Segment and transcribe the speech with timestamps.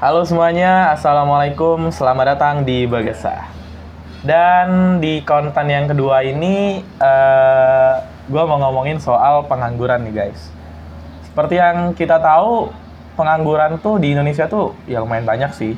[0.00, 3.52] Halo semuanya, Assalamualaikum, selamat datang di Bagasa.
[4.24, 7.92] Dan di konten yang kedua ini, eh
[8.24, 10.48] gue mau ngomongin soal pengangguran nih guys.
[11.28, 12.72] Seperti yang kita tahu,
[13.12, 15.76] pengangguran tuh di Indonesia tuh ya lumayan banyak sih.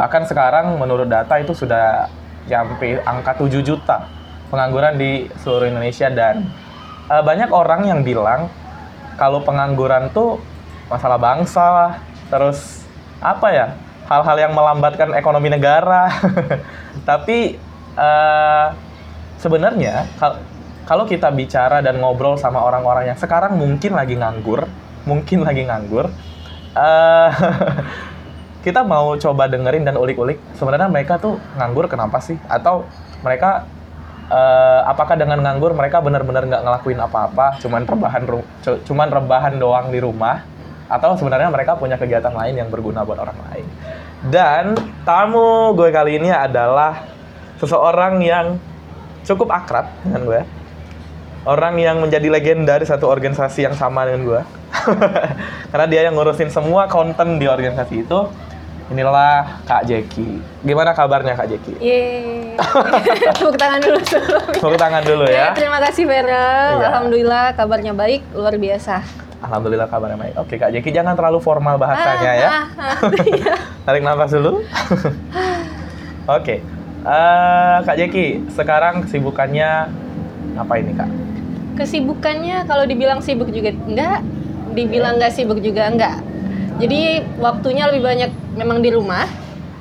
[0.00, 2.08] Bahkan sekarang menurut data itu sudah
[2.48, 4.08] sampai angka 7 juta
[4.48, 6.40] pengangguran di seluruh Indonesia dan
[7.12, 8.48] eh, banyak orang yang bilang
[9.20, 10.40] kalau pengangguran tuh
[10.88, 11.92] masalah bangsa lah,
[12.32, 12.87] terus
[13.18, 13.66] apa ya
[14.08, 16.08] hal-hal yang melambatkan ekonomi negara.
[17.08, 17.60] Tapi
[17.94, 18.66] eh,
[19.38, 20.40] sebenarnya kal-
[20.88, 24.64] kalau kita bicara dan ngobrol sama orang-orang yang sekarang mungkin lagi nganggur,
[25.04, 26.08] mungkin lagi nganggur,
[26.72, 27.30] eh
[28.66, 32.40] kita mau coba dengerin dan ulik-ulik sebenarnya mereka tuh nganggur kenapa sih?
[32.48, 32.88] Atau
[33.20, 33.68] mereka
[34.32, 38.24] eh, apakah dengan nganggur mereka benar-benar nggak ngelakuin apa-apa, cuman rebahan
[38.88, 40.57] cuman rebahan doang di rumah?
[40.88, 43.66] Atau sebenarnya mereka punya kegiatan lain yang berguna buat orang lain?
[44.24, 44.72] Dan
[45.04, 47.04] tamu gue kali ini adalah
[47.60, 48.56] seseorang yang
[49.22, 50.40] cukup akrab dengan gue.
[51.46, 54.40] Orang yang menjadi legenda di satu organisasi yang sama dengan gue.
[55.70, 58.20] Karena dia yang ngurusin semua konten di organisasi itu.
[58.88, 60.64] Inilah Kak Jeki.
[60.64, 61.76] Gimana kabarnya Kak Jeki?
[61.76, 62.56] Yeay.
[63.36, 64.56] Tepuk tangan dulu sebelumnya.
[64.56, 65.52] Tepuk tangan dulu ya.
[65.52, 66.48] Terima kasih Vera.
[66.80, 66.88] Iya.
[66.88, 69.27] Alhamdulillah kabarnya baik, luar biasa.
[69.38, 70.34] Alhamdulillah kabarnya baik.
[70.34, 72.48] Oke Kak Jeki jangan terlalu formal bahasanya ya.
[72.50, 73.54] Ah, ah, iya.
[73.86, 74.66] Tarik nafas dulu.
[76.38, 76.58] Oke.
[77.06, 79.86] Eh, Kak Jeki, sekarang kesibukannya
[80.58, 81.10] apa ini Kak?
[81.78, 84.26] Kesibukannya kalau dibilang sibuk juga enggak,
[84.74, 86.18] dibilang nggak sibuk juga enggak.
[86.82, 89.30] Jadi waktunya lebih banyak memang di rumah.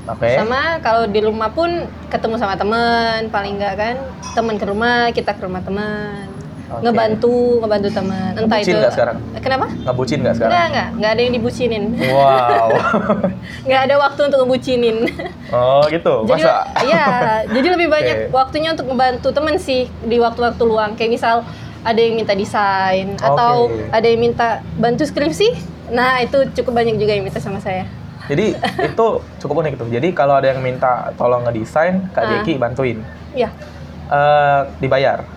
[0.08, 0.38] Oke.
[0.38, 3.96] Sama kalau di rumah pun ketemu sama teman, paling enggak kan
[4.38, 6.37] teman ke rumah, kita ke rumah teman.
[6.68, 6.84] Oke.
[6.84, 8.32] Ngebantu, ngebantu teman.
[8.36, 9.18] Entah itu nggak sekarang?
[9.40, 9.66] Kenapa?
[9.72, 10.52] Ngebucin nggak sekarang?
[10.52, 11.84] Enggak, enggak, enggak ada yang dibucinin.
[12.12, 12.68] Wow.
[13.68, 14.98] nggak ada waktu untuk ngebucinin.
[15.56, 16.14] oh gitu.
[16.28, 16.54] jadi Masa?
[16.92, 17.06] ya,
[17.48, 18.36] jadi lebih banyak Oke.
[18.36, 21.00] waktunya untuk membantu temen sih di waktu-waktu luang.
[21.00, 21.36] Kayak misal
[21.88, 23.88] ada yang minta desain atau Oke.
[23.88, 25.56] ada yang minta bantu skripsi.
[25.88, 27.88] Nah, itu cukup banyak juga yang minta sama saya.
[28.28, 28.60] Jadi
[28.92, 29.08] itu
[29.40, 29.88] cukup unik tuh.
[29.88, 32.30] Jadi kalau ada yang minta tolong ngedesain, Kak Ah.
[32.44, 33.00] Jeki bantuin.
[33.32, 33.48] Ya,
[34.08, 35.37] Eh dibayar.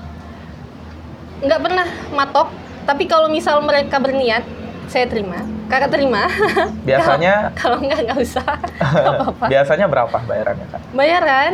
[1.40, 2.48] Nggak pernah matok,
[2.84, 4.44] tapi kalau misal mereka berniat,
[4.86, 5.40] saya terima.
[5.66, 6.26] Kakak terima.
[6.88, 8.42] Biasanya kalau nggak nggak usah.
[8.76, 9.44] Nggak apa-apa.
[9.46, 10.80] biasanya berapa bayarannya Kak?
[10.92, 11.52] Bayaran?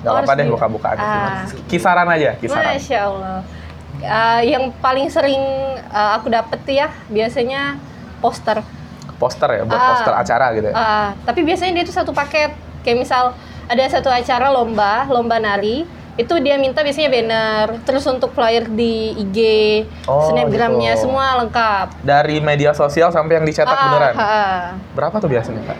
[0.00, 1.48] Gak Oh, apa-apa deh buka-bukaan Ah.
[1.48, 1.56] Mas.
[1.64, 2.76] Kisaran aja, kisaran.
[2.76, 3.38] Masya Allah.
[4.04, 5.40] Uh, yang paling sering
[5.88, 7.80] uh, aku dapet ya biasanya
[8.20, 8.60] poster.
[9.16, 9.88] Poster ya, buat Ah.
[9.96, 10.74] poster acara gitu ya.
[10.76, 12.52] Uh, tapi biasanya dia tuh satu paket.
[12.84, 13.32] Kayak misal
[13.64, 18.94] ada satu acara lomba, lomba nari, itu dia minta biasanya banner, terus untuk flyer di
[19.16, 19.38] IG,
[20.04, 21.02] Oh, snapgramnya gitu.
[21.04, 21.86] semua lengkap.
[22.00, 24.14] Dari media sosial sampai yang dicetak Ah, beneran.
[24.14, 24.62] ah.
[24.92, 25.78] Berapa tuh biasanya Kak?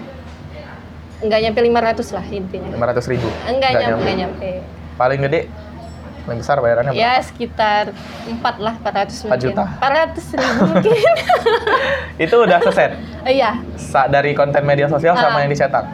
[1.20, 2.68] Nggak nyampe 500 lah intinya.
[2.68, 3.28] 500 ribu?
[3.44, 4.50] Enggak nyampe, nggak nyampe.
[4.94, 5.40] Paling gede?
[6.24, 7.04] Paling besar bayarannya berapa?
[7.04, 7.84] Ya sekitar
[8.26, 9.40] 4 lah, 400 4 mungkin.
[9.40, 9.64] juta?
[9.78, 11.12] 400 ribu mungkin.
[12.24, 12.92] Itu udah seset?
[13.24, 15.40] Iya, Sa- dari konten media sosial sama Ah.
[15.40, 15.84] yang dicetak?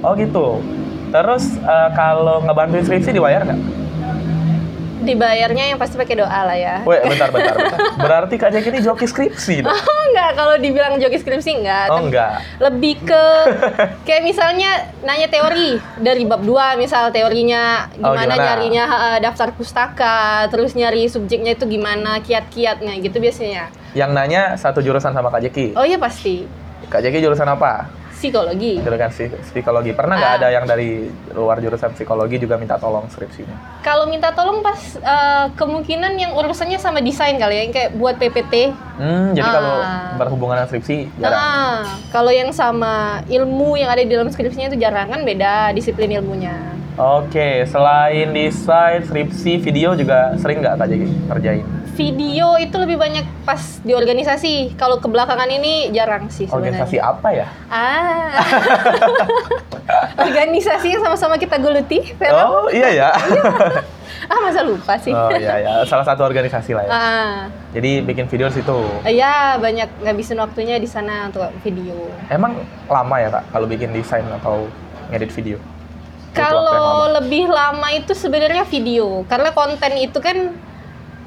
[0.00, 0.62] Oh gitu.
[1.08, 3.58] Terus eh, kalau ngebantuin skripsi dibayar nggak?
[4.96, 6.80] Dibayarnya yang pasti pakai doa lah ya.
[6.82, 7.78] Weh, bentar, bentar, bentar.
[7.96, 9.72] Berarti Kak Jeki ini joki skripsi dong?
[9.86, 11.86] Oh enggak, kalau dibilang joki skripsi enggak.
[11.90, 12.32] Oh Tapi enggak.
[12.62, 13.24] Lebih ke
[14.06, 14.70] kayak misalnya
[15.02, 18.44] nanya teori dari bab 2 misal teorinya Oh, gimana, gimana?
[18.46, 18.84] nyarinya
[19.18, 23.68] daftar pustaka, terus nyari subjeknya itu gimana, kiat-kiatnya gitu biasanya.
[23.92, 25.74] Yang nanya satu jurusan sama Kak Jeki.
[25.74, 26.46] Oh iya pasti.
[26.86, 27.90] Kak Jeki jurusan apa?
[28.16, 28.80] Psikologi.
[28.80, 29.92] Jurusan psik- psikologi.
[29.92, 30.38] Pernah nggak Ah.
[30.38, 33.80] ada yang dari luar jurusan psikologi juga minta tolong skripsinya?
[33.80, 38.16] Kalau minta tolong pas eh, kemungkinan yang urusannya sama desain kali ya, yang kayak buat
[38.16, 38.72] PPT.
[38.96, 40.16] Hmm, jadi kalau Ah.
[40.16, 41.36] berhubungan dengan skripsi jarang.
[41.36, 41.76] Nah,
[42.08, 42.94] kalau yang sama
[43.26, 46.56] ilmu yang ada di dalam skripsinya itu jarang kan beda disiplin ilmunya.
[46.96, 51.66] Oke, selain desain, skripsi, video juga sering nggak Kak Jeki kerjain?
[51.96, 54.76] Video itu lebih banyak pas di organisasi.
[54.76, 56.84] Kalau kebelakangan ini jarang sih sebenarnya.
[56.84, 57.46] Organisasi apa ya?
[57.72, 58.36] Ah.
[60.28, 62.36] organisasi yang sama-sama kita geluti, Vero.
[62.36, 63.10] Oh iya ya.
[64.26, 65.14] Ah, masa lupa sih.
[65.14, 66.90] oh iya ya, salah satu organisasi lah ya.
[66.90, 67.34] Ah.
[67.70, 68.78] Jadi bikin video di situ.
[69.06, 72.10] Ya, banyak ngabisin waktunya di sana untuk video.
[72.26, 72.58] Emang
[72.90, 74.66] lama ya kak kalau bikin desain atau
[75.14, 75.58] ngedit video?
[76.34, 77.22] Kalau lama.
[77.22, 80.52] lebih lama itu sebenarnya video, karena konten itu kan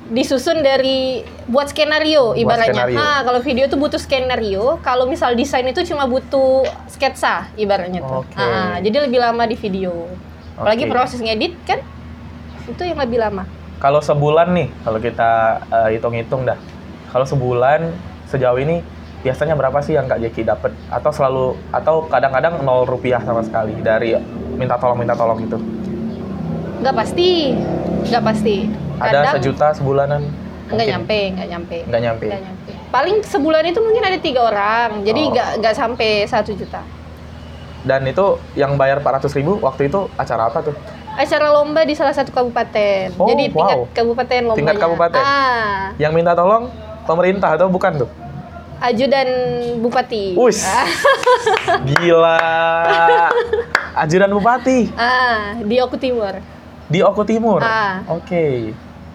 [0.09, 2.73] disusun dari buat skenario Buat ibaratnya.
[2.85, 2.97] skenario.
[2.97, 8.25] Nah, kalau video tuh butuh skenario, kalau misal desain itu cuma butuh sketsa ibaratnya tuh.
[8.25, 8.37] Oke.
[8.37, 10.09] Ah, jadi lebih lama di video.
[10.57, 11.79] Apalagi proses ngedit kan
[12.67, 13.45] itu yang lebih lama.
[13.79, 15.31] Kalau sebulan nih, kalau kita
[15.71, 16.59] eh, hitung-hitung dah,
[17.13, 17.93] kalau sebulan
[18.27, 18.83] sejauh ini
[19.19, 21.45] biasanya berapa sih yang Kak Jeki dapat atau selalu
[21.75, 24.15] atau kadang-kadang nol rupiah sama sekali dari
[24.55, 25.59] minta tolong minta tolong itu
[26.79, 27.51] nggak pasti
[28.07, 28.55] nggak pasti.
[28.99, 31.77] Ada sejuta sebulanan nggak nyampe nggak nyampe.
[31.89, 32.25] Nggak nyampe.
[32.29, 32.71] Nggak nyampe.
[32.89, 35.31] Paling sebulan itu mungkin ada tiga orang jadi Oh.
[35.33, 36.81] nggak nggak sampai satu juta.
[37.79, 40.75] Dan itu yang bayar 400 ribu waktu itu acara apa tuh?
[41.15, 43.15] Acara lomba di salah satu kabupaten.
[43.17, 43.87] Oh, jadi tingkat wow.
[43.91, 44.59] kabupaten lombanya.
[44.59, 45.21] Tingkat kabupaten?
[45.23, 45.91] ah.
[45.97, 46.69] Yang minta tolong
[47.07, 48.09] pemerintah atau bukan tuh?
[48.79, 49.27] Ajudan
[49.83, 50.39] bupati.
[50.39, 50.63] Wus.
[50.63, 50.87] ah,
[51.83, 52.39] gila.
[54.07, 54.91] Ajudan bupati.
[54.95, 56.58] Ah di Oku Timur
[56.89, 57.61] di Oku Timur?
[57.61, 58.01] Ah.
[58.09, 58.73] oke.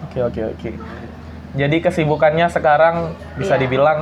[0.08, 0.70] Oke oke oke.
[1.54, 3.62] Jadi kesibukannya sekarang bisa Iya.
[3.66, 4.00] dibilang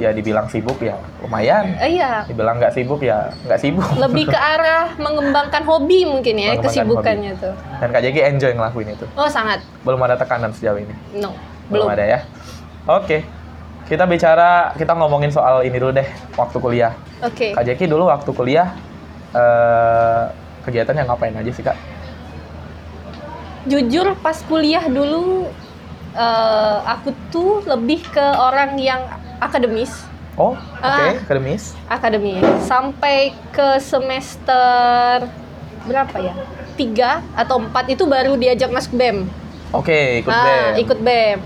[0.00, 1.78] ya dibilang sibuk ya lumayan.
[1.78, 2.26] Eh, iya.
[2.26, 3.86] Dibilang nggak sibuk ya nggak sibuk.
[3.94, 7.54] Lebih ke arah mengembangkan hobi mungkin ya kesibukannya tuh.
[7.78, 9.06] Dan Kak Jeki enjoy ngelakuin itu?
[9.14, 9.62] Oh sangat.
[9.86, 10.94] Belum ada tekanan sejauh ini?
[11.14, 11.30] No
[11.70, 12.18] belum, belum, ada ya?
[12.90, 13.22] Oke.
[13.86, 16.92] Kita bicara kita ngomongin soal ini dulu deh waktu kuliah.
[17.22, 17.54] Oke.
[17.54, 18.74] Kak Jeki dulu waktu kuliah
[19.36, 20.24] eh,
[20.66, 21.74] kegiatannya ngapain aja sih kak
[23.64, 25.46] jujur pas kuliah dulu
[26.12, 29.00] eh, aku tuh lebih ke orang yang
[29.38, 29.90] akademis.
[30.34, 31.12] Oh oke Ah.
[31.18, 31.76] akademis.
[31.86, 32.42] Akademis.
[32.64, 35.28] Sampai ke semester
[35.84, 36.34] berapa ya?
[36.72, 39.28] Tiga atau empat itu baru diajak masuk bem
[39.72, 41.36] oke ikut Ah, bem ikut bem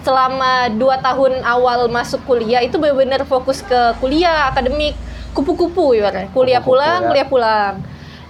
[0.00, 4.94] selama dua tahun awal masuk kuliah itu benar-benar fokus ke kuliah akademik.
[5.30, 6.26] Kupu-kupu ibaratnya.
[6.34, 7.08] Kuliah pulang ya.
[7.08, 7.72] kuliah pulang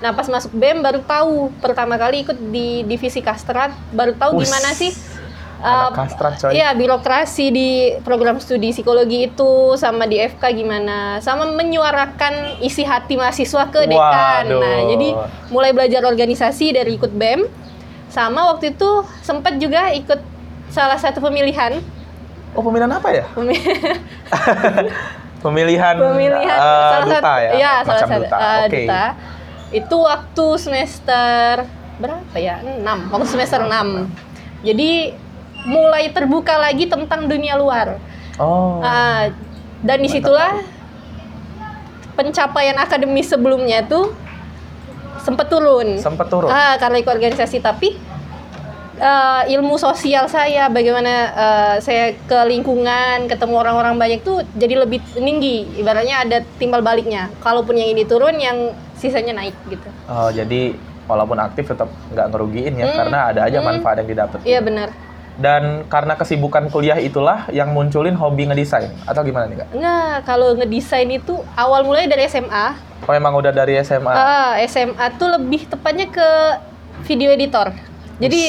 [0.01, 4.49] nah pas masuk bem baru tahu pertama kali ikut di divisi kastrat baru tahu Us.
[4.49, 4.91] gimana sih
[5.61, 7.69] uh, kastrat coy Iya, birokrasi di
[8.01, 14.45] program studi psikologi itu sama di FK gimana, sama menyuarakan isi hati mahasiswa ke dekan.
[14.49, 14.61] Waduh.
[14.61, 15.09] Nah, jadi
[15.53, 17.45] mulai belajar organisasi dari ikut BEM,
[18.09, 20.19] sama waktu itu sempat juga ikut
[20.73, 21.77] salah satu pemilihan,
[22.57, 23.59] oh pemilihan apa ya Pemi-
[25.45, 29.05] pemilihan, pemilihan eh, salah duta satu, ya iya, salah satu duta eh, oke duta.
[29.71, 31.65] Itu waktu semester
[31.97, 32.59] berapa ya?
[32.59, 34.11] 6, waktu semester 6.
[34.61, 35.15] Jadi
[35.63, 38.01] mulai terbuka lagi tentang dunia luar.
[38.37, 39.29] oh Ah,
[39.81, 40.61] dan di situlah
[42.13, 44.13] pencapaian akademis sebelumnya tuh
[45.21, 45.97] sempat turun.
[45.97, 47.97] sempet turun Ah, karena ikut organisasi tapi
[49.01, 55.01] eh, ilmu sosial saya bagaimana eh, saya ke lingkungan ketemu orang-orang banyak tuh jadi lebih
[55.17, 57.33] tinggi ibaratnya ada timbal baliknya.
[57.41, 59.89] Kalaupun yang ini turun yang sisanya naik gitu.
[60.07, 60.77] Oh jadi
[61.09, 63.67] walaupun aktif tetap nggak ngerugiin ya Hmm, karena ada aja hmm.
[63.67, 64.39] manfaat yang didapat.
[64.45, 64.89] Iya benar.
[65.41, 69.69] Dan karena kesibukan kuliah itulah yang munculin hobi ngedesain atau gimana nih kak?
[69.73, 72.77] Nah kalau ngedesain itu awal mulai dari SMA
[73.09, 76.29] oh emang udah dari SMA Ah, SMA tuh lebih tepatnya ke
[77.09, 77.73] video editor.
[78.21, 78.43] Jadi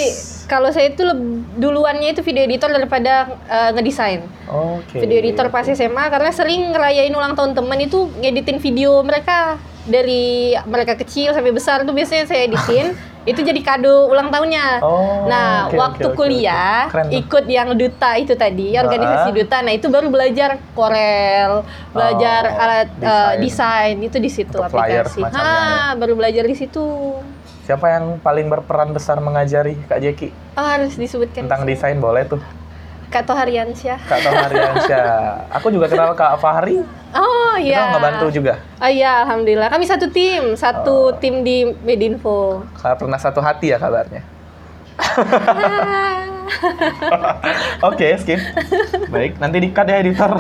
[0.46, 1.08] kalau saya itu
[1.56, 3.14] duluannya itu video editor daripada
[3.48, 4.22] eh, ngedesain.
[4.52, 9.56] oke Video editor pas SMA karena sering ngerayain ulang tahun temen itu ngeditin video mereka
[9.88, 12.92] dari mereka kecil sampai besar tuh biasanya saya editin.
[13.22, 14.82] itu jadi kado ulang tahunnya.
[14.82, 16.90] Oh, nah, oke, waktu oke, kuliah.
[16.90, 17.22] Keren tuh.
[17.22, 19.36] ikut yang duta itu tadi, organisasi Ah.
[19.38, 19.58] duta.
[19.62, 21.62] Nah, itu baru belajar Corel,
[21.94, 23.06] belajar Oh, alat eh,
[23.38, 23.94] desain.
[23.94, 25.22] desain itu di situ Untuk aplikasi.
[25.38, 26.82] Ah, baru belajar di situ.
[27.62, 31.46] Siapa yang paling berperan besar mengajari Kak Jeki Oh, harus disebutkan.
[31.46, 32.42] tentang desain boleh tuh
[33.12, 34.00] Kak Tohariansyah.
[34.08, 35.06] Kak Tohariansyah.
[35.60, 36.80] Aku juga kenal Kak Fahri.
[37.12, 37.92] Oh Kita iya.
[37.92, 38.56] ngebantu juga.
[38.80, 39.68] Oh iya, alhamdulillah.
[39.68, 42.64] Kami satu tim, satu tim di Medinfo.
[42.80, 44.24] Kak pernah satu hati ya kabarnya.
[47.84, 48.40] Oke, skip.
[49.12, 50.32] Baik, nanti di-cut ya editor.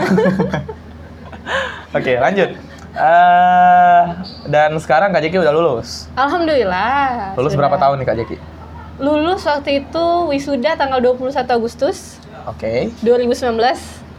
[1.98, 2.56] Oke, lanjut.
[2.92, 4.02] Eh,
[4.46, 6.12] dan sekarang Kak Jeki udah lulus.
[6.14, 7.34] Alhamdulillah.
[7.34, 7.60] Lulus sudah.
[7.66, 8.38] berapa tahun nih Kak Jeki?
[9.00, 12.92] Lulus waktu itu wisuda tanggal 21 Agustus Oke.
[13.02, 13.58] 2019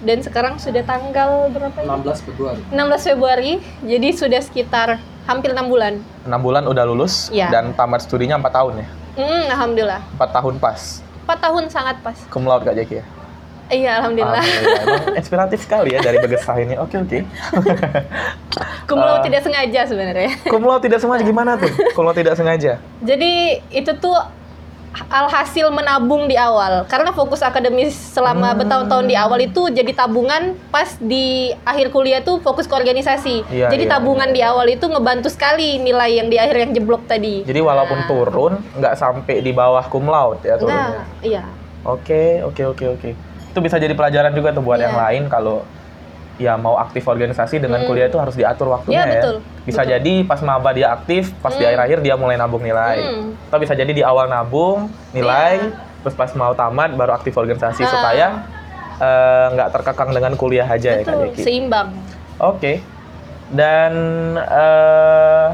[0.02, 1.86] dan sekarang sudah tanggal berapa ya?
[1.86, 2.60] 16 Februari.
[2.68, 3.52] 16 Februari.
[3.82, 4.88] Jadi sudah sekitar
[5.22, 6.00] hampir 6 bulan.
[6.24, 7.52] 6 bulan udah lulus Iya.
[7.52, 8.86] dan tamat studinya 4 tahun ya.
[9.12, 10.00] Hmm, alhamdulillah.
[10.16, 11.04] 4 tahum pas.
[11.22, 12.16] 4 tahun sangat pas.
[12.26, 13.04] Cum laude Kak Jeki ya.
[13.72, 14.36] Iya, alhamdulillah.
[14.36, 14.82] Alhamdulillah.
[15.00, 16.76] Emang inspiratif sekali ya dari Begesah ini.
[16.76, 17.18] Oke, oke.
[18.88, 19.24] Cum laude Eh.
[19.26, 20.30] tidak sengaja sebenarnya.
[20.44, 21.72] Cum laude tidak sengaja gimana tuh?
[21.90, 22.76] Cum laude tidak sengaja.
[23.00, 23.32] Jadi
[23.72, 24.12] itu tuh
[25.08, 28.60] alhasil menabung di awal karena fokus akademis selama Hmm.
[28.60, 31.26] bertahun-tahun di awal itu jadi tabungan pas di
[31.64, 34.36] akhir kuliah tuh fokus ke organisasi Iya, jadi iya, tabungan iya.
[34.36, 38.06] di awal itu ngebantu sekali nilai yang di akhir yang jeblok tadi Jadi walaupun Nah.
[38.06, 41.02] turun, nggak sampai di bawah cum laude ya nah turunnya.
[41.22, 41.42] iya
[41.82, 43.10] Oke, oke, oke, oke.
[43.52, 44.88] Itu bisa jadi pelajaran juga tuh buat Iya.
[44.88, 45.62] yang lain kalau
[46.36, 47.86] ya mau aktif organisasi dengan Hmm.
[47.86, 49.14] kuliah itu harus diatur waktunya Iya, ya.
[49.14, 49.36] betul.
[49.62, 49.92] Bisa Betul.
[49.92, 51.68] jadi pas maba dia aktif, pas di Hmm.
[51.68, 52.98] akhir-akhir dia mulai nabung nilai.
[52.98, 53.36] Hmm.
[53.46, 55.76] Atau bisa jadi di awal nabung nilai, Iya.
[56.00, 57.90] terus pas mau tamat baru aktif organisasi Ah.
[57.90, 58.26] supaya
[58.94, 61.42] eh, nggak terkekang dengan kuliah aja ya Kak Betul, Jeki.
[61.42, 61.88] seimbang.
[62.38, 62.78] Oke.
[63.50, 63.92] Dan
[64.38, 65.46] eh,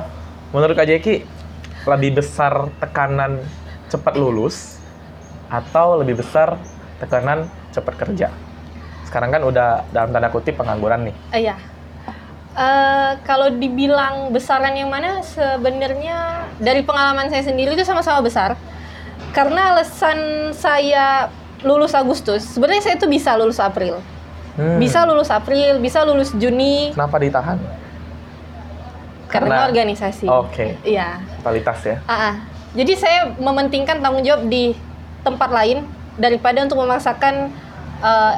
[0.51, 1.25] menurut Kak Jeki
[1.83, 3.41] lebih besar tekanan
[3.89, 4.77] cepat lulus
[5.49, 6.61] atau lebih besar
[6.99, 8.29] tekanan cepat kerja?
[9.05, 11.17] Sekarang kan udah dalam tanda kutip pengangguran nih.
[11.33, 11.57] Eh, Iya.
[12.53, 16.17] Eh, kalau dibilang besaran yang mana sebenarnya
[16.57, 18.59] dari pengalaman saya sendiri itu sama-sama besar.
[19.31, 20.19] Karena alasan
[20.51, 24.03] saya lulus Agustus, sebenarnya saya itu bisa lulus April.
[24.55, 27.63] Hmm, Bisa lulus April, bisa lulus Juni Kenapa ditahan?
[29.29, 30.27] karena, Karena- organisasi.
[30.27, 31.23] Oke, Iya.
[31.41, 31.97] kualitas ya.
[32.05, 32.35] Ah, ah.
[32.75, 34.75] Jadi saya mementingkan tanggung jawab di
[35.23, 35.87] tempat lain
[36.19, 37.49] daripada untuk memaksakan
[38.03, 38.35] eh,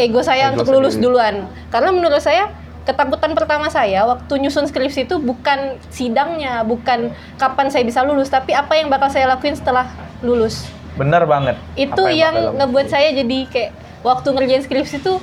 [0.00, 1.12] ego saya Ego untuk lulus sendiri.
[1.12, 1.34] duluan.
[1.72, 7.86] Karena menurut saya ketakutan pertama saya waktu nyusun skripsi itu bukan sidangnya, bukan kapan saya
[7.86, 9.86] bisa lulus, tapi apa yang bakal saya lakuin setelah
[10.22, 10.66] lulus.
[10.98, 11.56] Bener banget.
[11.78, 12.94] Itu Apa yang lo ngebuat lakuin?
[12.94, 13.70] saya jadi kayak
[14.02, 15.14] waktu ngerjain skripsi itu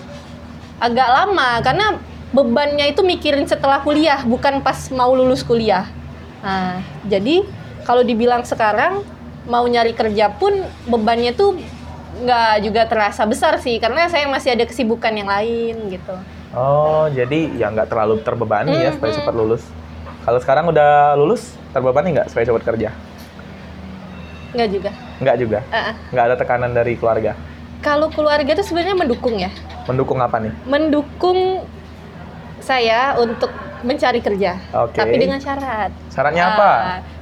[0.80, 2.00] agak lama karena
[2.32, 5.86] bebannya itu mikirin setelah kuliah bukan pas mau lulus kuliah.
[6.39, 7.44] Nah, jadi
[7.84, 9.04] kalau dibilang sekarang
[9.50, 11.60] mau nyari kerja pun bebannya tuh
[12.19, 16.15] nggak juga terasa besar sih karena saya masih ada kesibukan yang lain gitu.
[16.51, 19.63] Oh, jadi ya nggak terlalu terbebani ya supaya cepat lulus.
[20.19, 22.89] Kalau sekarang udah lulus, terbebani nggak supaya cepat kerja?
[24.51, 24.91] Nggak juga.
[25.19, 25.59] Nggak juga.
[25.69, 25.93] Ah.
[26.09, 27.38] Nggak ada tekanan dari keluarga.
[27.79, 29.47] Kalau keluarga tuh sebenarnya mendukung ya,
[29.88, 30.51] Mendukung apa nih?
[30.67, 31.63] mendukung
[32.59, 33.47] saya untuk
[33.79, 34.99] mencari kerja, Oke.
[34.99, 35.88] tapi dengan syarat.
[36.11, 36.71] Syaratnya Ah, apa?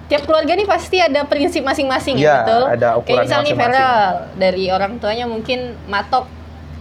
[0.08, 2.64] Tiap keluarga nih pasti ada prinsip masing-masing Iya, ya, betul.
[2.66, 3.56] ada Kayak ukurannya misalnya.
[3.60, 4.00] Feral
[4.36, 6.26] dari orang tuanya mungkin matok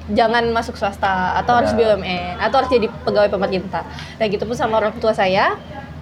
[0.09, 1.99] jangan masuk swasta atau harus Benar.
[1.99, 3.83] BUMN atau harus jadi pegawai pemerintah.
[4.17, 5.59] Nah, gitu pun sama orang tua saya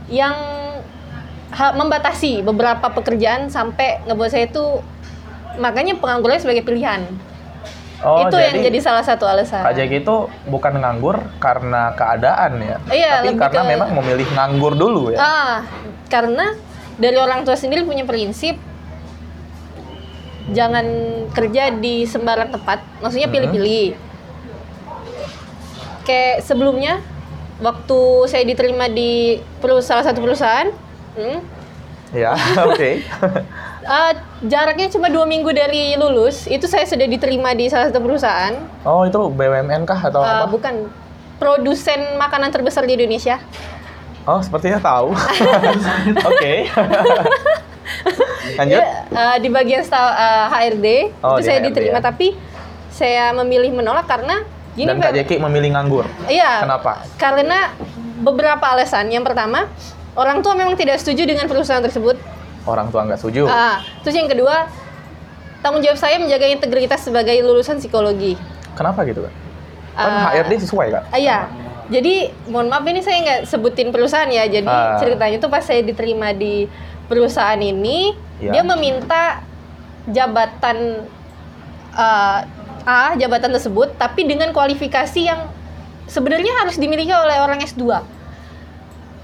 [0.07, 0.37] yang
[1.55, 4.83] membatasi beberapa pekerjaan sampai ngebuat saya itu
[5.57, 7.07] makanya pengangguran sebagai pilihan.
[8.05, 9.65] Oh, itu yang jadi salah satu alasan.
[9.65, 14.77] Kak Jeki itu bukan nganggur karena keadaan ya, Iya, tapi karena ke- memang memilih nganggur
[14.77, 15.17] dulu ya.
[15.17, 15.55] Ah,
[16.05, 16.53] karena
[16.95, 18.55] dari orang tua sendiri punya prinsip
[20.47, 20.85] jangan
[21.33, 23.97] kerja di sembarang tempat, maksudnya pilih-pilih.
[26.05, 27.01] Kayak sebelumnya,
[27.59, 30.69] waktu saya diterima di perus- salah satu perusahaan,
[31.17, 31.39] hmm,
[32.13, 32.37] Ya,
[32.69, 32.91] oke.
[33.83, 34.13] ah,
[34.45, 39.03] jaraknya cuma dua minggu dari lulus, itu saya sudah diterima di salah satu perusahaan, Oh,
[39.03, 40.53] itu BUMN kah atau Ah, apa?
[40.53, 40.93] bukan
[41.35, 43.41] produsen makanan terbesar di Indonesia.
[44.25, 45.13] Oh, sepertinya tahu.
[46.31, 46.53] Oke.
[48.59, 48.79] Lanjut.
[48.79, 50.87] Ya, eh, di bagian sta- eh, HRD
[51.21, 52.03] Oh, itu di saya HRD diterima ya.
[52.03, 52.27] tapi
[52.89, 55.13] saya memilih menolak karena gini Dan Kak.
[55.15, 56.07] Jeki memilih nganggur.
[56.25, 56.63] Iya.
[56.63, 57.05] Kenapa?
[57.17, 57.73] Karena
[58.19, 59.09] beberapa alasan.
[59.09, 59.69] Yang pertama,
[60.15, 62.17] orang tua memang tidak setuju dengan perusahaan tersebut.
[62.65, 63.45] Orang tua nggak setuju.
[63.45, 64.69] Ah, terus yang kedua,
[65.61, 68.41] tanggung jawab saya menjaga integritas sebagai lulusan psikologi.
[68.73, 69.35] Kenapa gitu, Kak?
[69.95, 71.05] Kan Ah, HRD sesuai, Kak?
[71.15, 71.45] iya.
[71.87, 72.15] Jadi,
[72.47, 74.45] mohon maaf ini saya nggak sebutin perusahaan ya.
[74.45, 74.97] Jadi Ah.
[74.97, 76.65] ceritanya tuh pas saya diterima di
[77.05, 78.51] perusahaan ini, Iya.
[78.51, 79.45] dia meminta
[80.07, 81.05] jabatan
[81.93, 82.41] uh,
[82.85, 85.49] A, jabatan tersebut, tapi dengan kualifikasi yang
[86.05, 88.05] sebenarnya harus dimiliki oleh orang S2.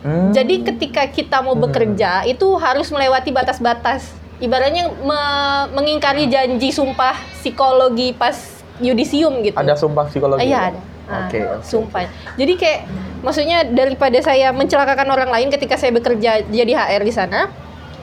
[0.00, 0.32] Hmm.
[0.32, 1.68] Jadi ketika kita mau Hmm.
[1.68, 4.16] bekerja itu harus melewati batas-batas.
[4.38, 8.32] Ibaratnya me- mengingkari janji sumpah psikologi pas
[8.80, 9.52] yudisium gitu.
[9.54, 10.40] ada sumpah psikologi.
[10.42, 10.60] Iya ya?
[10.72, 10.80] ada.
[11.10, 11.42] Ah, Oke.
[11.42, 11.66] oke.
[11.66, 12.06] Sumpah.
[12.38, 12.80] Jadi kayak
[13.26, 17.50] maksudnya daripada saya mencelakakan orang lain ketika saya bekerja jadi HR di sana,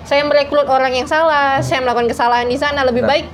[0.04, 3.12] saya merekrut orang yang salah, saya melakukan kesalahan di sana, lebih Benar.
[3.16, 3.26] baik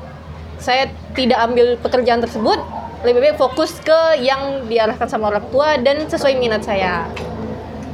[0.62, 0.88] saya
[1.18, 2.56] tidak ambil pekerjaan tersebut,
[3.04, 7.10] lebih baik fokus ke yang diarahkan sama orang tua dan sesuai minat saya.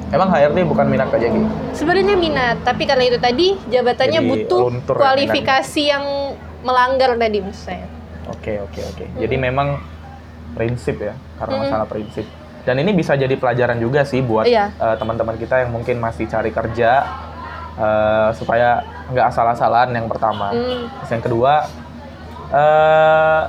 [0.09, 1.41] Emang HRD bukan minat Kak Jeki?
[1.77, 6.05] Sebenarnya minat, tapi karena itu tadi jabatannya Jadi butuh ya kualifikasi yang
[6.65, 7.85] melanggar tadi maksud saya.
[8.29, 9.05] Oke, oke, oke.
[9.21, 9.77] Jadi memang
[10.59, 11.63] prinsip ya, karena Mm-mm.
[11.65, 12.27] masalah prinsip.
[12.59, 14.69] Dan ini bisa jadi pelajaran juga sih buat Iya.
[14.69, 17.07] eh, teman-teman kita yang mungkin masih cari kerja
[17.73, 20.51] eh, supaya nggak asal-asalan yang pertama.
[20.51, 21.53] Hmm, Terus yang kedua,
[22.51, 23.41] eh,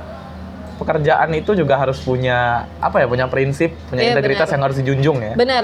[0.77, 4.53] pekerjaan itu juga harus punya apa ya, punya prinsip, punya Iya, integritas benar.
[4.55, 5.33] yang harus dijunjung ya.
[5.35, 5.63] benar.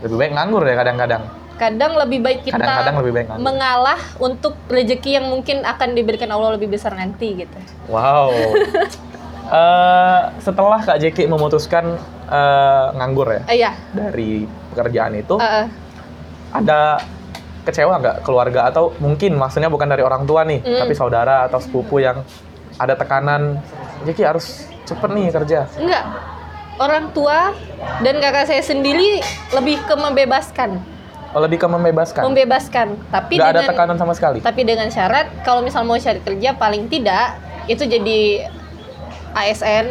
[0.00, 1.22] Lebih baik nganggur ya kadang-kadang.
[1.54, 3.44] Kadang lebih baik kita Kadang-kadang lebih baik nganggur.
[3.44, 7.58] mengalah untuk rezeki yang mungkin akan diberikan Allah lebih besar nanti gitu.
[7.86, 8.30] Wow.
[9.48, 13.72] Eh, setelah Kak Jeki memutuskan eh, nganggur ya Eh, iya.
[13.90, 15.66] dari pekerjaan itu, eh, eh.
[16.50, 17.00] ada
[17.64, 20.78] kecewa nggak keluarga atau mungkin maksudnya bukan dari orang tua nih, Mm.
[20.78, 22.20] tapi saudara atau sepupu yang
[22.76, 23.64] ada tekanan,
[24.04, 24.46] Jeki harus
[24.84, 25.60] cepet nih kerja.
[25.74, 26.04] enggak.
[26.76, 27.50] Orang tua
[27.98, 29.18] dan kakak saya sendiri
[29.50, 30.78] lebih ke membebaskan,
[31.30, 32.22] Oh, lebih ke membebaskan.
[32.22, 32.86] membebaskan.
[33.08, 34.38] Tapi Nggak ada dengan tekanan sama sekali.
[34.38, 37.36] tapi dengan syarat kalau misal mau cari kerja paling tidak
[37.66, 38.46] itu jadi
[39.36, 39.86] ASN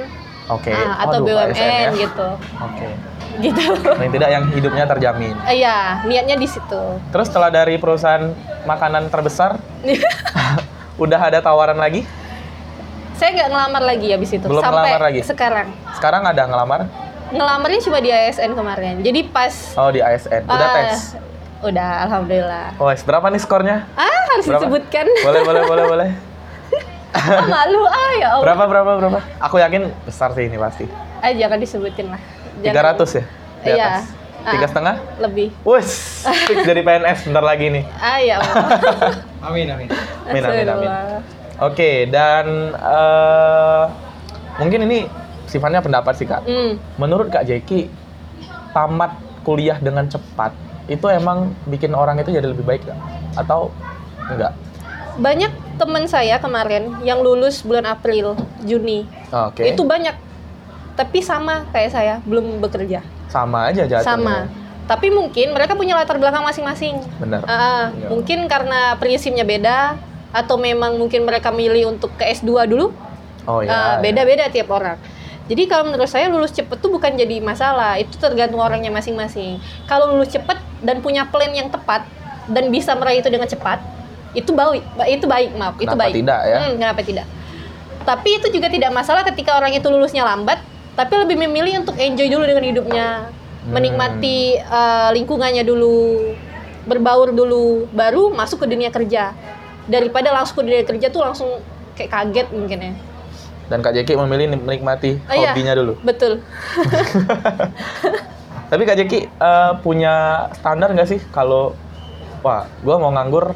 [0.48, 0.72] Oke.
[0.72, 1.92] Ah, atau Waduh, BUMN ASN ya.
[2.08, 2.28] gitu.
[2.64, 2.88] Oke.
[3.38, 3.64] Gitu.
[3.84, 5.36] Paling tidak yang hidupnya terjamin.
[5.44, 6.82] Iya, niatnya di situ.
[7.12, 8.32] Terus setelah dari perusahaan
[8.64, 9.60] makanan terbesar,
[11.04, 12.08] udah ada tawaran lagi?
[13.18, 14.46] Saya nggak ngelamar lagi habis itu.
[14.48, 15.20] Belum sampai ngelamar lagi?
[15.26, 15.68] sekarang.
[16.00, 16.82] Sekarang ada ngelamar?
[17.28, 18.96] Ngelamarnya cuma di ASN kemarin.
[19.04, 20.48] Jadi pas Oh di ASN.
[20.48, 21.20] Udah ah, tes?
[21.58, 22.78] Udah, alhamdulillah.
[22.78, 23.90] Oh, berapa nih skornya?
[23.98, 24.70] Ah, harus Berapa?
[24.70, 25.06] disebutkan.
[25.26, 26.10] Boleh, boleh, boleh, boleh.
[27.18, 28.44] ah, malu ah ya Allah.
[28.46, 29.20] Berapa, berapa, berapa?
[29.42, 30.86] Aku yakin besar sih ini pasti.
[31.18, 32.22] Ah, jangan disebutin lah.
[32.58, 32.88] Tiga Jangan.
[32.94, 33.24] ratus ya?
[33.58, 33.86] Di Iya.
[33.90, 34.06] atas?
[34.48, 34.70] Tiga Ah.
[34.70, 34.96] setengah?
[35.20, 35.48] Lebih.
[35.62, 35.90] Wus,
[36.48, 37.84] fix jadi PNS bentar lagi nih.
[37.98, 38.64] Ah, ya Allah.
[39.50, 39.88] Amin amin.
[40.24, 40.90] Amin, amin, amin.
[41.58, 43.84] Oke, dan eh,
[44.56, 45.10] mungkin ini
[45.46, 46.46] sifatnya pendapat sih kak.
[46.46, 46.78] Hmm.
[46.96, 47.90] Menurut kak Jeki,
[48.72, 50.54] tamat kuliah dengan cepat
[50.88, 53.00] itu emang bikin orang itu jadi lebih baik nggak?
[53.36, 53.72] Atau
[54.28, 54.54] enggak?
[55.18, 59.06] Banyak teman saya kemarin yang lulus bulan April, Juni.
[59.30, 59.64] Oke.
[59.68, 60.14] Itu banyak.
[60.94, 63.02] Tapi sama kayak saya, belum bekerja.
[63.28, 64.08] sama aja jatuhnya.
[64.08, 64.38] Sama.
[64.88, 66.96] Tapi mungkin mereka punya latar belakang masing-masing.
[67.18, 67.44] Bener.
[67.44, 68.08] Ah, Iya.
[68.08, 70.00] mungkin karena prinsipnya beda
[70.32, 72.96] atau memang mungkin mereka milih untuk ke S2 dulu.
[73.44, 74.00] Oh Ah, ya.
[74.00, 74.96] beda-beda tiap orang.
[75.48, 79.60] Jadi kalau menurut saya lulus cepet tuh bukan jadi masalah, itu tergantung orangnya masing-masing.
[79.84, 82.08] Kalau lulus cepet dan punya plan yang tepat
[82.48, 83.80] dan bisa meraih itu dengan cepat,
[84.34, 86.14] itu baik, itu baik, maaf, itu Kenapa baik.
[86.16, 86.58] tidak ya?
[86.60, 87.26] Hmm, kenapa tidak?
[88.02, 90.58] Tapi itu juga tidak masalah ketika orang itu lulusnya lambat,
[90.94, 93.08] tapi lebih memilih untuk enjoy dulu dengan hidupnya,
[93.60, 93.74] Hmm.
[93.74, 96.34] menikmati eh, lingkungannya dulu,
[96.84, 99.32] berbaur dulu, baru masuk ke dunia kerja.
[99.86, 101.48] Daripada langsung ke dunia kerja tuh langsung
[101.94, 102.92] kayak kaget mungkin ya.
[103.68, 105.52] Dan Kak Jeki memilih menikmati Oh, iya.
[105.52, 105.94] hobinya dulu.
[106.00, 106.40] Betul.
[108.68, 111.72] Tapi Kak Jeki eh, punya standar nggak sih kalau
[112.40, 113.52] wah gue mau nganggur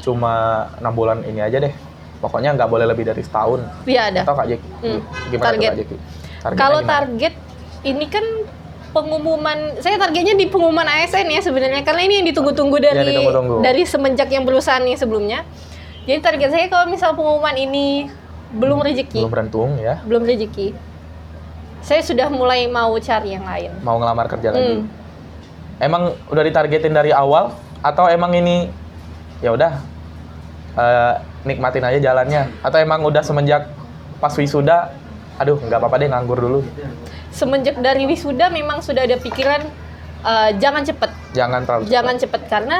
[0.00, 0.32] cuma
[0.76, 1.72] enam bulan ini aja deh.
[2.18, 3.62] Pokoknya nggak boleh lebih dari setahun.
[3.84, 4.20] Iya ada.
[4.22, 5.00] Atau Kak Jeki Hmm,
[5.30, 5.60] gimana target.
[5.62, 5.96] tuh Kak Jeki?
[6.54, 7.34] Kalau target
[7.82, 8.24] ini kan
[8.88, 13.54] pengumuman saya targetnya di pengumuman ASN ya sebenarnya karena ini yang ditunggu-tunggu dari Yang ditunggu-tunggu.
[13.60, 15.44] dari semenjak yang berusaha nih sebelumnya.
[16.04, 18.08] Jadi target saya kalau misal pengumuman ini
[18.50, 20.72] belum rezeki, belum beruntung ya, belum rezeki.
[21.78, 23.70] Saya sudah mulai mau cari yang lain.
[23.80, 24.74] mau ngelamar kerja lagi.
[24.74, 24.88] Hmm.
[25.78, 28.66] Emang udah ditargetin dari awal atau emang ini
[29.38, 29.72] ya udah
[30.78, 31.14] eh,
[31.46, 32.50] nikmatin aja jalannya.
[32.62, 33.70] Atau emang udah semenjak
[34.18, 34.92] pas wisuda
[35.38, 36.60] aduh nggak apa-apa deh nganggur dulu.
[37.30, 39.62] Semenjak dari wisuda memang sudah ada pikiran
[40.26, 41.92] eh, jangan cepet, jangan terlalu cepat.
[41.94, 42.76] jangan cepet karena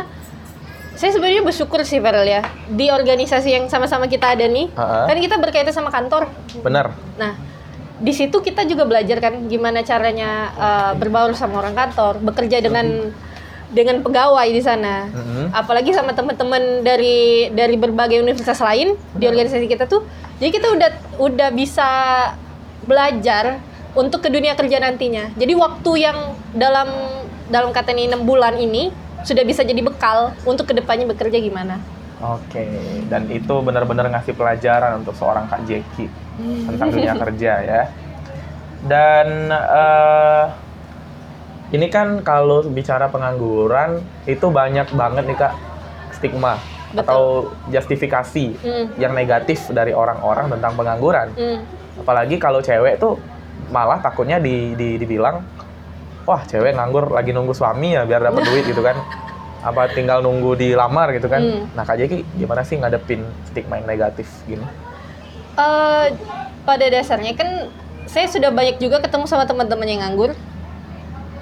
[0.99, 2.43] saya sebenarnya bersyukur sih Farel ya.
[2.67, 5.07] Di organisasi yang sama-sama kita ada nih Ha-ha.
[5.07, 6.27] kan kita berkaitan sama kantor.
[6.59, 6.91] Bener.
[7.15, 7.39] Nah
[7.99, 13.11] di situ kita juga belajar kan gimana caranya uh, berbaur sama orang kantor bekerja dengan
[13.69, 15.09] dengan pegawai di sana.
[15.13, 15.53] Mhm.
[15.53, 20.05] apalagi sama teman-teman dari dari berbagai universitas lain di organisasi kita tuh.
[20.41, 21.89] Jadi kita udah udah bisa
[22.85, 23.61] belajar
[23.97, 25.33] untuk ke dunia kerja nantinya.
[25.37, 26.19] Jadi waktu yang
[26.53, 26.89] dalam
[27.49, 28.93] dalam kata ini enam bulan ini
[29.25, 31.81] sudah bisa jadi bekal untuk ke depannya bekerja gimana.
[32.19, 32.67] Oke,
[33.07, 36.07] dan itu benar-benar ngasih pelajaran untuk seorang Kak Jeki
[36.67, 37.83] tentang dunia kerja ya.
[38.87, 40.45] Dan eh,
[41.69, 45.53] ini kan kalau bicara pengangguran itu banyak banget nih Kak
[46.11, 46.57] stigma
[46.89, 47.05] Betul.
[47.05, 47.23] atau
[47.69, 48.87] justifikasi Hmm.
[48.97, 51.29] yang negatif dari orang-orang tentang pengangguran.
[51.37, 51.61] Hmm.
[52.01, 53.21] Apalagi kalau cewek tuh
[53.69, 55.45] malah takutnya di, di- dibilang
[56.25, 58.97] wah cewek nganggur lagi nunggu suami ya biar dapat duit gitu kan.
[59.61, 61.45] Apa tinggal nunggu dilamar gitu kan.
[61.45, 61.69] Hmm.
[61.77, 64.65] Nah Kak Jeki gimana sih ngadepin stigma yang negatif gini?
[65.59, 66.07] Eh,
[66.65, 67.69] pada dasarnya kan
[68.07, 70.33] saya sudah banyak juga ketemu sama teman-teman yang nganggur.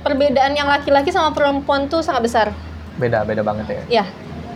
[0.07, 2.47] Perbedaan yang laki-laki sama perempuan tuh sangat besar.
[2.95, 3.83] Beda, beda banget ya.
[3.90, 4.05] Ya,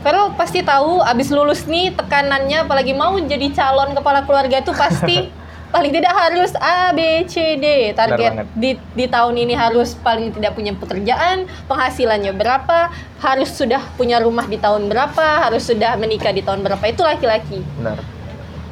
[0.00, 5.28] Vero pasti tahu abis lulus nih tekanannya apalagi mau jadi calon kepala keluarga tuh pasti
[5.74, 10.56] paling tidak harus A B C D target di di tahun ini harus paling tidak
[10.56, 12.88] punya pekerjaan, penghasilannya berapa,
[13.20, 16.84] harus sudah punya rumah di tahun berapa, harus sudah menikah di tahun berapa.
[16.88, 17.60] Itu laki-laki.
[17.76, 18.00] Benar.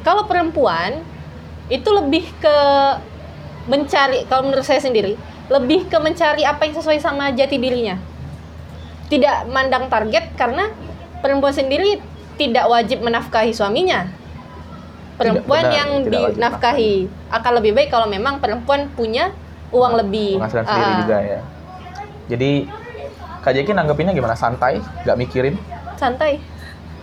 [0.01, 1.05] Kalau perempuan
[1.69, 2.57] itu lebih ke
[3.69, 5.13] mencari kalau menurut saya sendiri
[5.49, 7.97] lebih ke mencari apa yang sesuai sama jati dirinya.
[9.09, 10.69] Tidak mandang target karena
[11.19, 11.97] perempuan sendiri
[12.37, 14.05] tidak wajib menafkahi suaminya.
[15.19, 16.93] Perempuan benar, yang tidak dinafkahi
[17.27, 19.35] akan lebih baik kalau memang perempuan punya
[19.69, 20.39] uang lebih.
[20.39, 21.39] Penghasilan sendiri Ah, juga ya.
[22.29, 22.51] Jadi
[23.41, 24.37] Kak Jeki nanggepinnya gimana?
[24.37, 25.55] Santai, nggak mikirin,
[25.95, 26.39] Santai,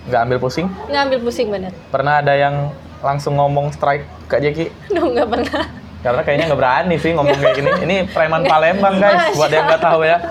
[0.07, 0.69] nggak ambil pusing?
[0.89, 1.73] ngambil pusing bener.
[1.91, 2.71] Pernah ada yang
[3.03, 4.71] langsung ngomong strike Kak Jeki?
[4.95, 5.65] Nggak pernah.
[6.07, 7.71] Karena kayaknya nggak berani sih ngomong kayak gini.
[7.83, 10.23] Ini preman Palembang guys, buat yang nggak tahu ya.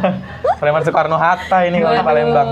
[0.60, 2.08] preman Soekarno Hatta ini kalau di.
[2.08, 2.48] Palembang.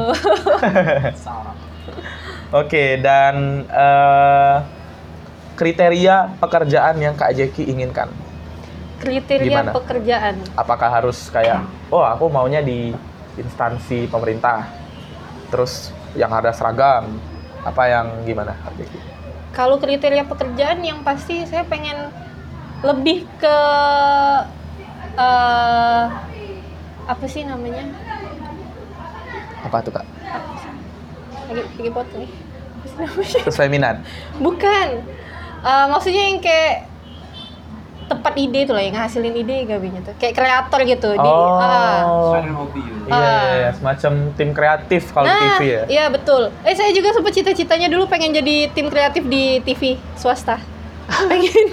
[2.61, 4.57] Oke, dan eh,
[5.57, 8.13] kriteria pekerjaan yang Kak Jeki inginkan.
[8.97, 9.71] kriteria Gimana?
[9.77, 10.41] pekerjaan.
[10.57, 12.97] Apakah harus kayak, oh aku maunya di
[13.37, 14.69] instansi pemerintah,
[15.53, 17.21] terus yang ada seragam,
[17.61, 18.53] apa yang gimana?
[18.53, 19.01] Kak Jeki?
[19.53, 22.09] Kalau kriteria pekerjaan yang pasti saya pengen
[22.83, 23.57] lebih ke
[25.15, 26.05] eh,
[27.07, 27.85] apa sih namanya?
[29.63, 30.07] Apa tuh kak?
[31.47, 32.31] Lagi lagi potong nih.
[33.49, 34.03] Feminan?
[34.39, 34.89] Bukan.
[35.63, 36.87] Eh, maksudnya yang kayak
[38.07, 40.15] tepat ide itu lah yang ngasilin ide gabinya tuh.
[40.17, 42.39] Kayak kreator gitu di Oh, ah.
[42.39, 43.11] Dengan hobi gitu.
[43.11, 45.83] iya, iya, iya, semacam tim kreatif kalau di Nah, TV ya.
[45.91, 46.55] iya betul.
[46.63, 49.83] Eh saya juga sempat cita-citanya dulu pengen jadi tim kreatif di TV
[50.15, 50.63] swasta.
[51.07, 51.67] Pengen.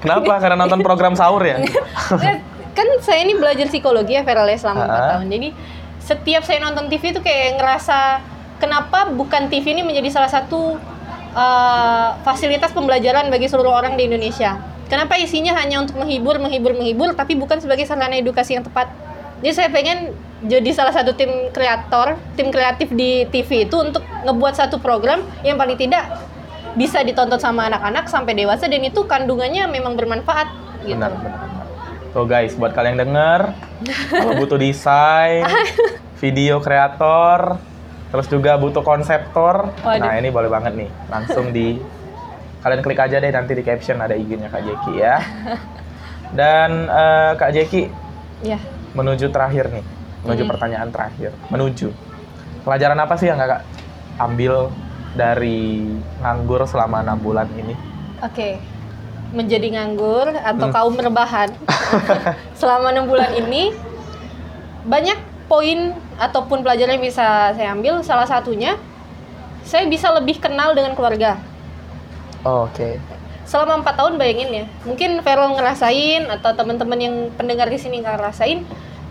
[0.00, 0.32] Kenapa?
[0.40, 1.60] Karena nonton program sahur ya?
[2.70, 5.08] Kan saya ini belajar psikologi ya ya selama 4 Ah.
[5.16, 5.26] tahun.
[5.28, 5.48] Jadi
[6.00, 7.98] setiap saya nonton TV itu kayak ngerasa
[8.56, 10.80] kenapa bukan TV ini menjadi salah satu
[11.34, 14.58] uh, fasilitas pembelajaran bagi seluruh orang di Indonesia.
[14.90, 18.90] Kenapa isinya hanya untuk menghibur, menghibur, menghibur, tapi bukan sebagai sarana edukasi yang tepat.
[19.40, 20.12] Jadi saya pengen
[20.44, 25.56] jadi salah satu tim kreator, tim kreatif di TV itu untuk ngebuat satu program yang
[25.56, 26.10] paling tidak
[26.72, 30.48] bisa ditonton sama anak-anak sampai dewasa dan itu kandungannya memang bermanfaat
[30.82, 30.94] gitu.
[30.94, 31.66] Benar, benar, benar.
[32.10, 33.54] Tuh guys, buat kalian denger,
[34.10, 35.46] kalau butuh desain,
[36.22, 37.58] video kreator,
[38.10, 40.02] terus juga butuh konseptor, Waduh.
[40.02, 40.90] nah ini boleh banget nih.
[41.06, 41.78] Langsung di
[42.60, 45.16] kalian klik aja deh nanti di caption ada IG-nya Kak Jeki ya.
[46.30, 47.82] Dan eh, Kak Jeki
[48.40, 48.56] Ya.
[48.90, 49.84] menuju terakhir nih,
[50.24, 50.50] menuju Hmm.
[50.50, 51.92] pertanyaan terakhir, menuju
[52.60, 53.62] pelajaran apa sih yang kakak
[54.16, 54.72] ambil
[55.12, 55.86] dari
[56.18, 57.74] nganggur selama enam bulan ini?
[58.20, 58.60] Oke.
[59.30, 60.74] Menjadi nganggur atau Hmm.
[60.74, 61.50] kaum rebahan
[62.60, 63.70] selama enam bulan ini
[64.82, 68.02] banyak poin ataupun pelajaran yang bisa saya ambil.
[68.02, 68.74] Salah satunya
[69.62, 71.38] saya bisa lebih kenal dengan keluarga.
[72.42, 72.98] Oke.
[73.44, 78.16] Selama empat tahun bayangin ya, mungkin Vero ngerasain atau teman-teman yang pendengar di sini nggak
[78.16, 78.62] ngerasain.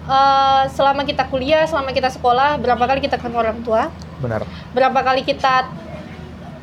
[0.02, 4.42] eh, selama kita kuliah, selama kita sekolah, berapa kali kita ketemu orang tua, Benar.
[4.74, 5.70] berapa kali kita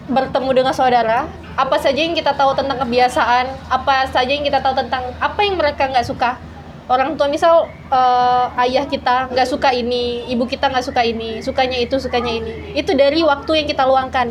[0.06, 1.26] bertemu dengan saudara,
[1.58, 5.58] apa saja yang kita tahu tentang kebiasaan, apa saja yang kita tahu tentang apa yang
[5.58, 6.38] mereka nggak suka.
[6.86, 11.78] Orang tua misal eh, ayah kita nggak suka ini, ibu kita nggak suka ini, sukanya
[11.82, 12.78] itu, sukanya ini.
[12.78, 14.30] Itu dari waktu yang kita luangkan.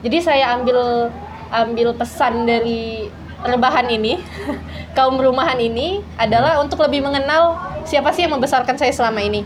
[0.00, 1.12] Jadi saya ambil
[1.52, 3.12] ambil pesan dari
[3.44, 4.16] rebahan ini,
[4.96, 9.44] kaum rumahan ini adalah untuk lebih mengenal siapa sih yang membesarkan saya selama ini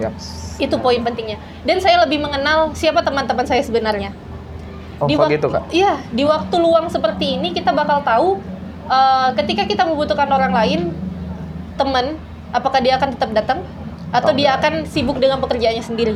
[0.00, 0.14] Yap.
[0.56, 4.14] itu poin pentingnya dan saya lebih mengenal siapa teman-teman saya sebenarnya
[4.96, 5.62] Oh, di kok wak- gitu kak?
[5.70, 8.40] iya di waktu luang seperti ini kita bakal tahu
[8.86, 10.80] eh, ketika kita membutuhkan orang lain
[11.74, 12.16] teman
[12.48, 13.60] apakah dia akan tetap datang?
[14.08, 16.14] Atau Oh, dia akan sibuk dengan pekerjaannya sendiri?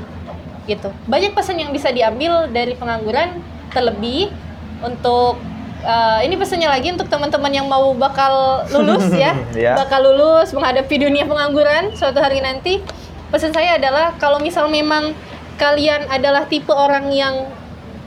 [0.64, 0.88] Gitu.
[1.04, 4.32] Banyak pesan yang bisa diambil dari pengangguran terlebih
[4.80, 5.36] untuk
[5.80, 9.36] eh, ini pesannya lagi untuk teman-teman yang mau bakal lulus ya.
[9.52, 9.76] Iya.
[9.76, 12.80] bakal lulus menghadapi dunia pengangguran suatu hari nanti.
[13.28, 15.12] Pesan saya adalah kalau misal memang
[15.54, 17.44] kalian adalah tipe orang yang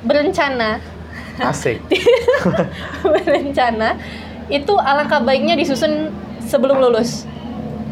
[0.03, 0.79] berencana.
[1.41, 1.81] Asik.
[3.03, 3.97] berencana.
[4.51, 6.13] Itu alangkah baiknya disusun
[6.43, 7.25] sebelum lulus.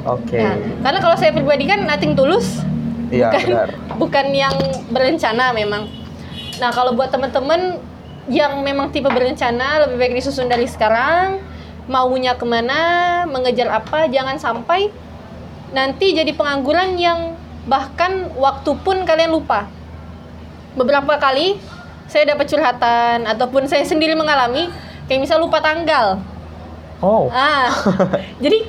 [0.06, 0.38] Oke.
[0.38, 2.62] Nah, karena kalau saya pribadi kan nothing tulus.
[3.12, 3.70] Iya bukan benar.
[4.02, 4.56] bukan yang
[4.90, 5.90] berencana memang.
[6.58, 7.82] Nah kalau buat teman-teman
[8.32, 11.44] yang memang tipe berencana lebih baik disusun dari sekarang.
[11.90, 14.94] Maunya ke mana mengejar apa jangan sampai
[15.74, 19.68] nanti jadi pengangguran yang bahkan waktu pun kalian lupa.
[20.78, 21.60] Beberapa kali
[22.12, 24.68] saya dapat curhatan ataupun saya sendiri mengalami
[25.08, 26.20] kayak misal lupa tanggal
[27.02, 27.34] Oh.
[27.34, 27.74] Ah,
[28.46, 28.62] jadi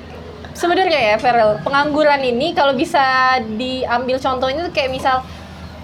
[0.52, 5.20] sebenarnya ya Ferel, pengangguran ini kalau bisa diambil contohnya tuh kayak misal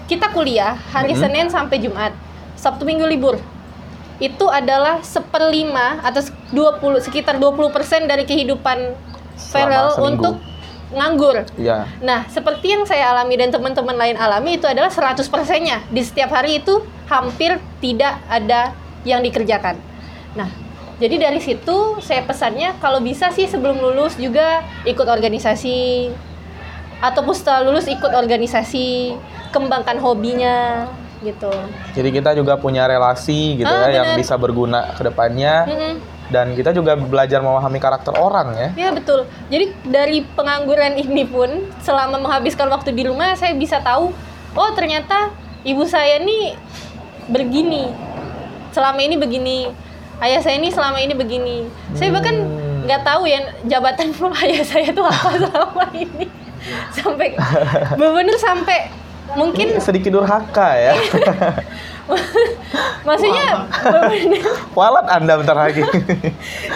[0.09, 1.21] kita kuliah hari Mhm.
[1.21, 2.09] Senin sampai Jumat,
[2.57, 3.37] Sabtu Minggu libur.
[4.17, 8.97] Itu adalah seperlima atau 20 sekitar 20% dari kehidupan
[9.37, 10.09] Ferel seminggu.
[10.17, 10.35] untuk
[10.89, 11.45] nganggur.
[11.53, 11.85] Iya.
[12.01, 15.85] Nah, seperti yang saya alami dan teman-teman lain alami itu adalah 100%-nya.
[15.87, 18.71] Di setiap hari itu hampir tidak ada
[19.03, 19.75] yang dikerjakan.
[20.37, 20.47] Nah,
[21.01, 26.11] jadi dari situ saya pesannya kalau bisa sih sebelum lulus juga ikut organisasi
[26.99, 29.15] ataupun setelah lulus ikut organisasi,
[29.49, 30.85] kembangkan hobinya
[31.19, 31.51] gitu.
[31.95, 34.19] Jadi kita juga punya relasi gitu Ah, ya yang benar.
[34.19, 35.93] bisa berguna ke depannya Mm-mm.
[36.31, 38.69] dan kita juga belajar memahami karakter orang ya.
[38.75, 39.27] Ya betul.
[39.47, 41.47] Jadi dari pengangguran ini pun
[41.79, 44.11] selama menghabiskan waktu di rumah saya bisa tahu
[44.55, 45.31] oh ternyata
[45.63, 46.55] ibu saya nih
[47.29, 47.93] begini.
[48.69, 49.59] Selama ini begini.
[50.19, 51.57] Ayah saya ini selama ini begini.
[51.95, 52.85] Saya bahkan Hmm.
[52.85, 54.11] nggak tahu ya jabatan
[54.43, 56.25] ayah saya itu apa selama ini.
[56.91, 57.39] Sampai
[57.95, 58.91] bener-bener sampai
[59.31, 60.93] mungkin Ini sedikit durhaka ya.
[63.07, 63.69] maksudnya
[64.73, 65.85] Walat Anda bentar lagi.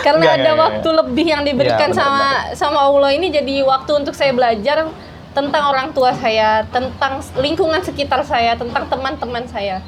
[0.05, 0.61] karena Nggak, ada nggak, nggak.
[0.61, 4.87] waktu lebih yang diberikan benar, sama sama Allah ini jadi waktu untuk saya belajar
[5.33, 9.81] tentang orang tua saya, tentang lingkungan sekitar saya, tentang teman-teman saya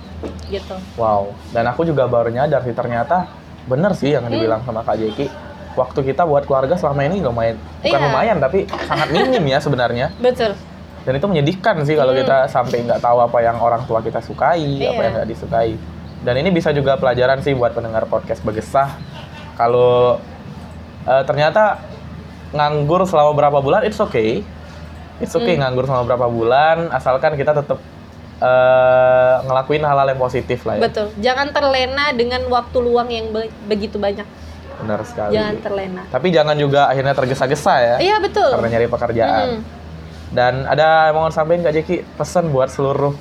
[0.47, 0.75] gitu.
[0.95, 1.29] wow.
[1.49, 3.25] Dan aku juga baru nyadar sih ternyata
[3.65, 5.27] bener sih yang dibilang sama Kak Jeki.
[5.75, 8.05] Waktu kita buat keluarga selama ini lumayan, bukan Iya.
[8.08, 10.08] lumayan tapi sangat minim ya sebenarnya.
[10.17, 10.55] Betul.
[11.03, 12.21] Dan itu menyedihkan sih kalau Hmm.
[12.23, 15.03] kita sampai nggak tahu apa yang orang tua kita sukai, apa Iya.
[15.03, 15.75] yang nggak disukai.
[16.23, 18.95] Dan ini bisa juga pelajaran sih buat pendengar podcast Begesah.
[19.53, 20.17] Kalau
[21.03, 21.86] eh, ternyata
[22.49, 24.41] nganggur selama berapa bulan, it's okay.
[25.17, 25.62] It's okay Hmm.
[25.62, 27.77] nganggur selama berapa bulan, asalkan kita tetap
[28.38, 30.82] eh, ngelakuin hal-hal yang positif lah ya.
[30.84, 31.08] Betul.
[31.17, 34.28] Jangan terlena dengan waktu luang yang be- begitu banyak.
[34.76, 35.32] Benar sekali.
[35.34, 36.02] Jangan terlena.
[36.08, 38.52] Tapi jangan juga akhirnya tergesa-gesa ya, Iya betul.
[38.52, 39.45] karena nyari pekerjaan.
[39.48, 39.60] Mm.
[40.36, 43.15] Dan ada yang mau sampaikan Kak Jeki pesan buat seluruh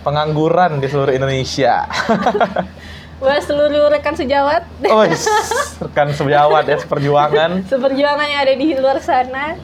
[0.00, 1.84] pengangguran di seluruh Indonesia.
[3.20, 7.50] Buat seluruh rekan sejawat, Oh, rekan sejawat ya seperjuangan.
[7.68, 9.60] seperjuangan yang ada di luar sana,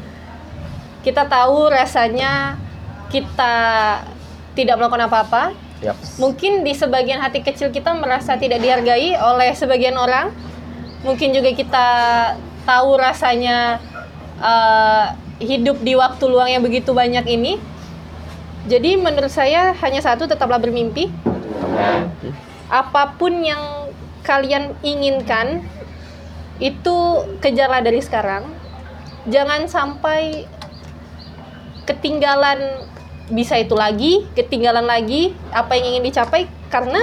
[1.01, 2.61] kita tahu rasanya
[3.09, 3.57] kita
[4.57, 5.53] tidak melakukan apa-apa.
[5.85, 5.95] Yap.
[6.17, 10.33] Mungkin di sebagian hati kecil kita merasa tidak dihargai oleh sebagian orang.
[11.05, 11.87] Mungkin juga kita
[12.65, 13.79] tahu rasanya
[14.41, 15.07] eh,
[15.45, 17.61] hidup di waktu luang yang begitu banyak ini.
[18.67, 21.13] Jadi menurut saya hanya satu tetaplah bermimpi.
[22.67, 23.93] Apa pun yang
[24.27, 25.63] kalian inginkan
[26.59, 26.97] itu
[27.39, 28.49] kejarlah dari sekarang.
[29.31, 30.51] Jangan sampai
[31.87, 32.91] ketinggalan
[33.27, 37.03] bisa itu lagi, ketinggalan lagi apa yang ingin dicapai karena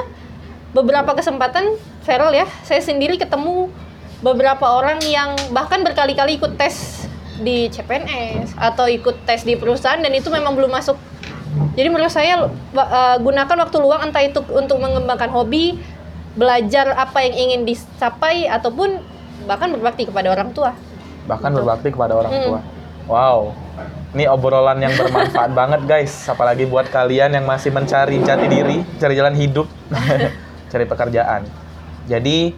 [0.72, 3.72] beberapa kesempatan Feral ya, saya sendiri ketemu
[4.20, 7.08] beberapa orang yang bahkan berkali-kali ikut tes
[7.40, 11.00] di CPNS atau ikut tes di perusahaan dan itu memang belum masuk.
[11.80, 15.80] Jadi menurut saya eh, gunakan waktu luang entah itu untuk mengembangkan hobi,
[16.36, 19.00] belajar apa yang ingin dicapai ataupun
[19.48, 20.76] bahkan berbakti kepada orang tua.
[21.24, 22.44] Bahkan berbakti kepada orang Hmm.
[22.44, 22.60] tua.
[23.08, 23.40] Wow.
[24.14, 29.14] Ini obrolan yang bermanfaat banget guys, apalagi buat kalian yang masih mencari jati diri, cari
[29.18, 29.66] jalan hidup,
[30.72, 31.50] cari pekerjaan.
[32.06, 32.54] Jadi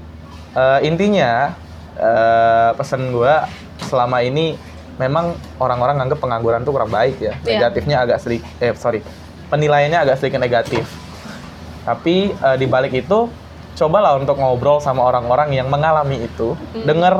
[0.52, 1.56] eh, intinya
[1.96, 3.48] eh, pesan gua
[3.80, 4.60] selama ini
[4.96, 7.40] memang orang-orang nganggap pengangguran tuh kurang baik ya.
[7.44, 7.72] Iya.
[7.72, 9.00] Negatifnya agak sedikit eh sorry.
[9.48, 10.84] Penilaiannya agak sedikit negatif.
[11.88, 13.32] Tapi eh, di balik itu
[13.76, 16.84] cobalah untuk ngobrol sama orang-orang yang mengalami itu, Hmm.
[16.84, 17.14] dengar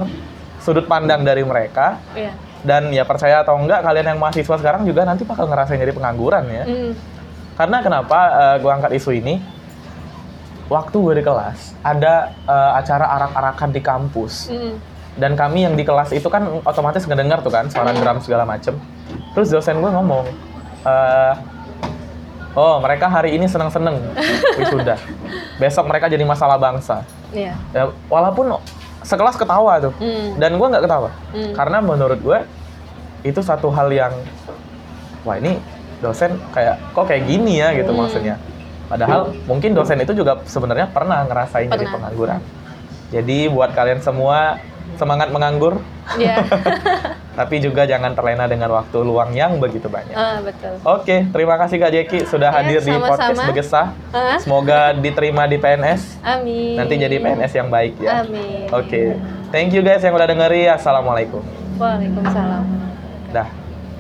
[0.60, 2.32] sudut pandang dari mereka Iya.
[2.66, 6.44] Dan ya percaya atau enggak kalian yang mahasiswa sekarang juga nanti bakal ngerasain jadi pengangguran
[6.50, 6.66] ya.
[6.66, 6.92] Hmm.
[7.56, 8.20] Karena kenapa
[8.60, 9.40] gue angkat isu ini?
[10.66, 14.82] Waktu gue di kelas ada eh, acara arak-arakan di kampus Hmm.
[15.16, 18.74] dan kami yang di kelas itu kan otomatis ngedengar tuh kan suara drum segala macem.
[19.38, 20.26] Terus dosen gue ngomong,
[20.84, 21.34] eh,
[22.58, 23.94] oh mereka hari ini seneng-seneng
[24.60, 24.98] wisuda,
[25.62, 27.06] besok mereka jadi masalah bangsa.
[27.30, 27.54] Iya.
[27.72, 28.58] Ya, walaupun
[29.06, 30.34] sekelas ketawa tuh, Hmm.
[30.36, 31.54] dan gue nggak ketawa Hmm.
[31.54, 32.40] karena menurut gue
[33.22, 34.14] itu satu hal yang
[35.22, 35.62] wah ini
[35.98, 38.02] dosen kayak kok kayak gini ya gitu Hmm.
[38.02, 38.36] maksudnya
[38.86, 41.94] padahal mungkin dosen itu juga sebenarnya pernah ngerasain jadi Pernah.
[41.96, 42.40] pengangguran
[43.10, 44.58] jadi buat kalian semua
[44.96, 45.82] semangat menganggur
[46.16, 46.46] Iya.
[47.36, 50.80] tapi juga jangan terlena dengan waktu luang yang begitu banyak Ah, betul.
[50.82, 53.44] Oke, terima kasih Kak Jeki sudah Ya, hadir di podcast sama-sama.
[53.52, 53.88] Begesah.
[54.10, 56.18] Ah, Semoga diterima di PNS.
[56.24, 56.76] amin.
[56.76, 58.24] Nanti jadi PNS yang baik ya.
[58.24, 58.72] Amin.
[58.72, 59.20] Oke,
[59.52, 60.72] thank you guys yang udah dengerin.
[60.72, 61.44] Assalamualaikum.
[61.76, 62.64] Waalaikumsalam.
[63.30, 63.65] Dah.